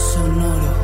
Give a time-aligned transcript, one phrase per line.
[0.00, 0.74] Sonoro.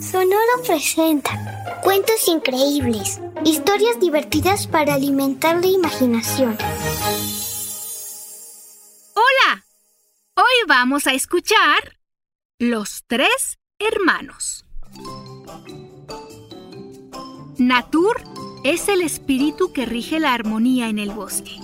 [0.00, 6.56] Sonoro presenta cuentos increíbles, historias divertidas para alimentar la imaginación.
[9.14, 9.66] Hola,
[10.36, 11.98] hoy vamos a escuchar
[12.58, 14.64] Los tres hermanos.
[17.58, 18.22] Natur
[18.64, 21.58] es el espíritu que rige la armonía en el bosque.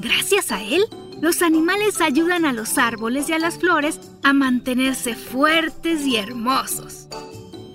[0.00, 0.84] Gracias a él,
[1.20, 7.08] los animales ayudan a los árboles y a las flores a mantenerse fuertes y hermosos.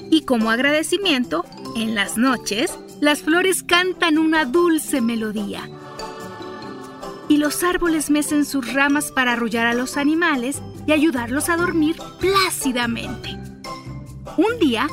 [0.10, 2.72] Y como agradecimiento, en las noches,
[3.02, 5.70] las flores cantan una dulce melodía.
[7.28, 11.96] Y los árboles mecen sus ramas para arrullar a los animales y ayudarlos a dormir
[12.20, 13.30] plácidamente.
[14.38, 14.88] Un día,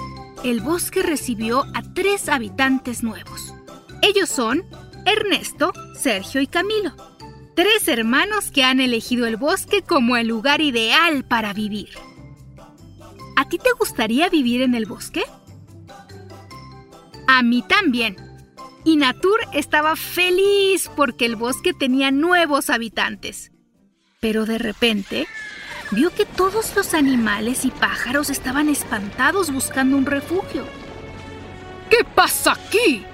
[0.44, 3.54] el bosque recibió a tres habitantes nuevos.
[4.02, 4.64] Ellos son
[5.04, 7.11] Ernesto, Sergio y Camilo.
[7.54, 11.90] Tres hermanos que han elegido el bosque como el lugar ideal para vivir.
[13.36, 15.22] ¿A ti te gustaría vivir en el bosque?
[17.26, 18.16] A mí también.
[18.84, 23.52] Y Natur estaba feliz porque el bosque tenía nuevos habitantes.
[24.20, 25.26] Pero de repente
[25.90, 30.64] vio que todos los animales y pájaros estaban espantados buscando un refugio.
[31.90, 33.04] ¿Qué pasa aquí?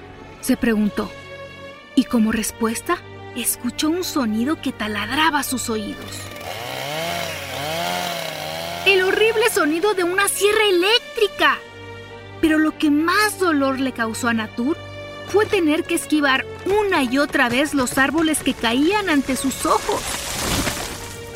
[0.41, 1.11] se preguntó.
[1.97, 2.99] Y como respuesta,
[3.43, 6.05] escuchó un sonido que taladraba sus oídos.
[8.87, 11.59] El horrible sonido de una sierra eléctrica.
[12.41, 14.77] Pero lo que más dolor le causó a Natur
[15.29, 20.01] fue tener que esquivar una y otra vez los árboles que caían ante sus ojos.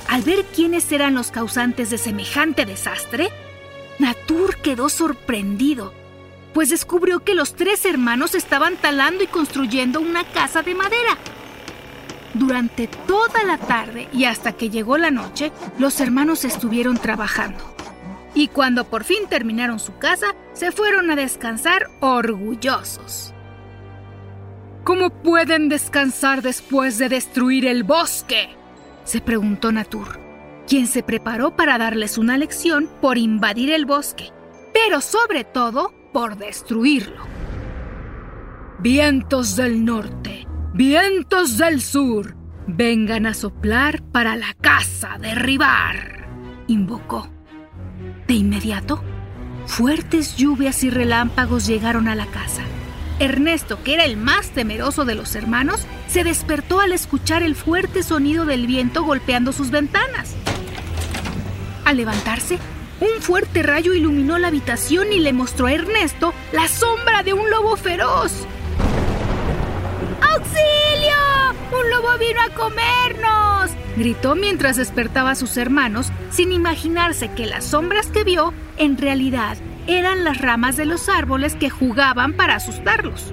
[0.08, 3.30] Al ver quiénes eran los causantes de semejante desastre,
[3.98, 5.92] Natur quedó sorprendido,
[6.54, 11.18] pues descubrió que los tres hermanos estaban talando y construyendo una casa de madera.
[12.34, 17.62] Durante toda la tarde y hasta que llegó la noche, los hermanos estuvieron trabajando.
[18.34, 23.34] Y cuando por fin terminaron su casa, se fueron a descansar orgullosos.
[24.84, 28.56] ¿Cómo pueden descansar después de destruir el bosque?
[29.04, 30.18] se preguntó Natur,
[30.66, 34.30] quien se preparó para darles una lección por invadir el bosque,
[34.72, 37.22] pero sobre todo por destruirlo.
[38.78, 40.41] Vientos del norte,
[40.74, 42.34] vientos del sur,
[42.66, 46.26] vengan a soplar para la casa derribar,
[46.66, 47.28] invocó.
[48.26, 49.02] De inmediato,
[49.66, 52.62] fuertes lluvias y relámpagos llegaron a la casa.
[53.18, 58.02] Ernesto, que era el más temeroso de los hermanos, se despertó al escuchar el fuerte
[58.02, 60.34] sonido del viento golpeando sus ventanas.
[61.84, 62.58] Al levantarse,
[63.00, 67.50] un fuerte rayo iluminó la habitación y le mostró a Ernesto la sombra de un
[67.50, 68.32] lobo feroz.
[71.72, 73.70] ¡Un lobo vino a comernos!
[73.96, 79.56] gritó mientras despertaba a sus hermanos, sin imaginarse que las sombras que vio en realidad
[79.86, 83.32] eran las ramas de los árboles que jugaban para asustarlos.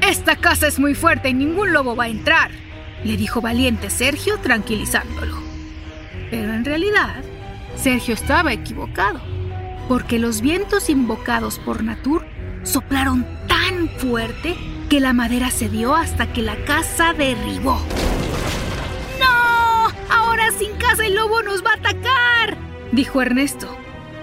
[0.00, 2.50] Esta casa es muy fuerte y ningún lobo va a entrar,
[3.04, 5.36] le dijo valiente Sergio tranquilizándolo.
[6.30, 7.22] Pero en realidad,
[7.76, 9.20] Sergio estaba equivocado,
[9.88, 12.26] porque los vientos invocados por Natur
[12.62, 13.26] soplaron
[13.88, 14.56] fuerte
[14.88, 17.80] que la madera cedió hasta que la casa derribó.
[19.20, 19.88] ¡No!
[20.10, 22.56] Ahora sin casa el lobo nos va a atacar,
[22.92, 23.76] dijo Ernesto.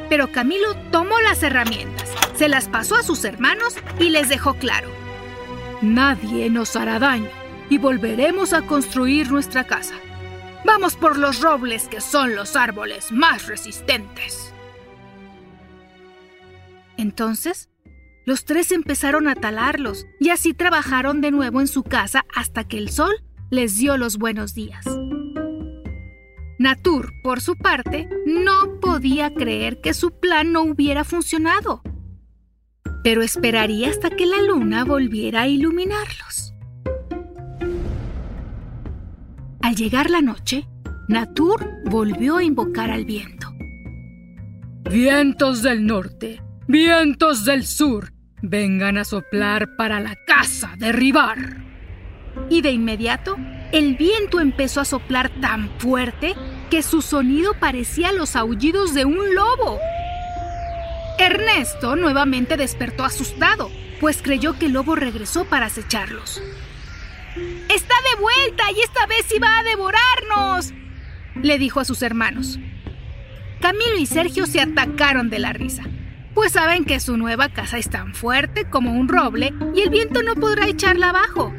[0.10, 4.90] Pero Camilo tomó las herramientas, se las pasó a sus hermanos y les dejó claro.
[5.82, 7.30] Nadie nos hará daño
[7.70, 9.96] y volveremos a construir nuestra casa.
[10.66, 14.54] Vamos por los robles que son los árboles más resistentes.
[16.96, 17.70] Entonces,
[18.26, 22.78] los tres empezaron a talarlos y así trabajaron de nuevo en su casa hasta que
[22.78, 23.14] el sol
[23.50, 24.86] les dio los buenos días.
[26.60, 31.82] Natur, por su parte, no podía creer que su plan no hubiera funcionado,
[33.04, 36.54] pero esperaría hasta que la luna volviera a iluminarlos.
[39.62, 40.68] Al llegar la noche,
[41.10, 43.48] Natur volvió a invocar al viento.
[44.90, 48.13] Vientos del norte, vientos del sur,
[48.44, 51.64] vengan a soplar para la casa derribar.
[52.50, 53.38] y de inmediato
[53.72, 56.36] el viento empezó a soplar tan fuerte
[56.70, 59.80] que su sonido parecía los aullidos de un lobo.
[61.18, 66.42] Ernesto nuevamente despertó asustado, pues creyó que el lobo regresó para acecharlos.
[67.36, 70.74] ¡Está de vuelta y esta vez iba a devorarnos!
[71.42, 72.60] le dijo a sus hermanos.
[73.62, 75.84] Camilo y Sergio se atacaron de la risa,
[76.34, 80.24] pues saben que su nueva casa es tan fuerte como un roble y el viento
[80.24, 81.54] no podrá echarla abajo.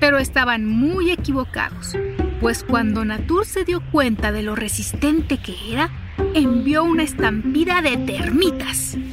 [0.00, 1.96] Pero estaban muy equivocados,
[2.40, 5.90] pues cuando Natur se dio cuenta de lo resistente que era,
[6.34, 8.96] envió una estampida de termitas.
[8.96, 9.06] ¡Mmm!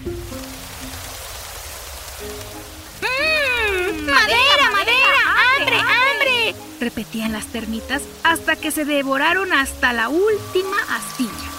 [4.06, 5.18] ¡Madera, madera!
[5.58, 6.56] ¡Hambre, hambre!
[6.82, 11.53] Repetían las termitas hasta que se devoraron hasta la última astilla.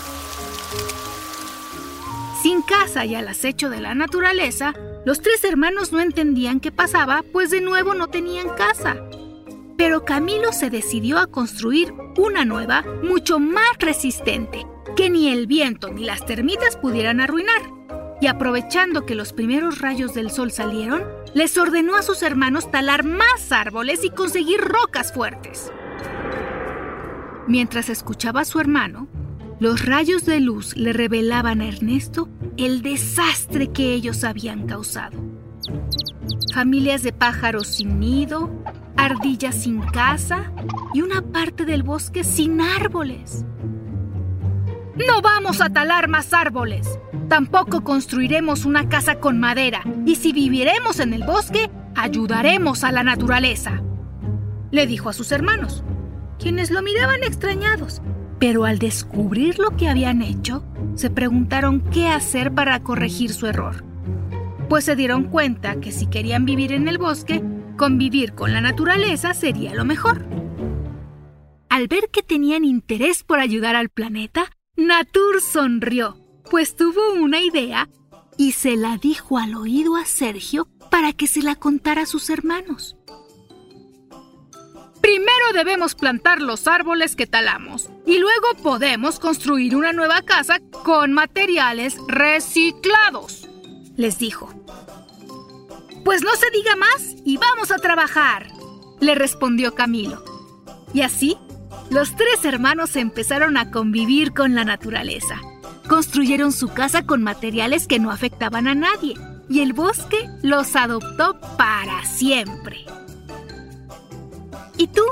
[2.44, 4.75] Sin casa y al acecho de la naturaleza,
[5.06, 8.96] los tres hermanos no entendían qué pasaba, pues de nuevo no tenían casa.
[9.79, 15.91] Pero Camilo se decidió a construir una nueva, mucho más resistente, que ni el viento
[15.91, 17.62] ni las termitas pudieran arruinar.
[18.20, 21.02] Y aprovechando que los primeros rayos del sol salieron,
[21.32, 25.73] les ordenó a sus hermanos talar más árboles y conseguir rocas fuertes.
[27.49, 29.08] Mientras escuchaba a su hermano,
[29.61, 35.19] los rayos de luz le revelaban a Ernesto el desastre que ellos habían causado.
[36.53, 38.51] Familias de pájaros sin nido,
[38.97, 40.53] ardillas sin casa
[40.93, 43.45] y una parte del bosque sin árboles.
[44.95, 46.99] No vamos a talar más árboles.
[47.29, 49.83] Tampoco construiremos una casa con madera.
[50.07, 53.83] Y si viviremos en el bosque, ayudaremos a la naturaleza.
[54.71, 55.83] Le dijo a sus hermanos,
[56.39, 58.03] quienes lo miraban extrañados.
[58.39, 63.85] Pero al descubrir lo que habían hecho, se preguntaron qué hacer para corregir su error.
[64.69, 67.43] Pues se dieron cuenta que si querían vivir en el bosque,
[67.76, 70.26] convivir con la naturaleza sería lo mejor.
[71.69, 76.17] Al ver que tenían interés por ayudar al planeta, Natur sonrió,
[76.50, 77.88] pues tuvo una idea
[78.37, 82.31] y se la dijo al oído a Sergio para que se la contara a sus
[82.31, 82.97] hermanos.
[85.00, 91.12] Primero debemos plantar los árboles que talamos y luego podemos construir una nueva casa con
[91.12, 93.49] materiales reciclados,
[93.97, 94.53] les dijo.
[96.05, 98.49] Pues no se diga más y vamos a trabajar,
[99.01, 100.23] le respondió Camilo.
[100.93, 101.39] Y así,
[101.91, 105.41] los tres hermanos empezaron a convivir con la naturaleza.
[105.89, 109.15] Construyeron su casa con materiales que no afectaban a nadie
[109.49, 112.85] y el bosque los adoptó para siempre.
[114.77, 115.03] ¿Y tú?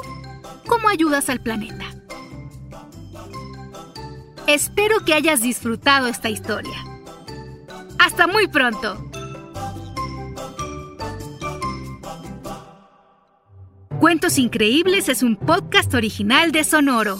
[0.66, 1.84] ¿Cómo ayudas al planeta?
[4.52, 6.76] Espero que hayas disfrutado esta historia.
[7.98, 9.02] Hasta muy pronto.
[13.98, 17.18] Cuentos Increíbles es un podcast original de Sonoro.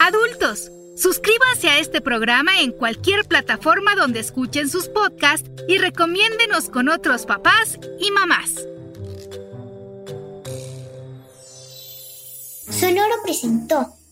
[0.00, 6.88] Adultos, suscríbanse a este programa en cualquier plataforma donde escuchen sus podcasts y recomiéndenos con
[6.88, 8.66] otros papás y mamás.
[12.70, 13.92] Sonoro presentó